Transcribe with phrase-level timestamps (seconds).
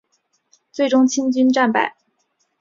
[0.71, 1.95] 最终清军战败。